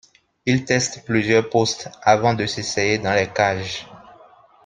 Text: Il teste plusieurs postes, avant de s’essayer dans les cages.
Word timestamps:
Il 0.47 0.65
teste 0.65 1.05
plusieurs 1.05 1.47
postes, 1.47 1.87
avant 2.01 2.33
de 2.33 2.47
s’essayer 2.47 2.97
dans 2.97 3.13
les 3.13 3.27
cages. 3.31 3.85